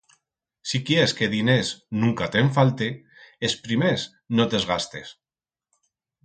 [0.69, 1.69] Si quiers que diners
[2.03, 2.87] nunca te'n falte,
[3.51, 4.07] es primers
[4.41, 5.15] no te's gastes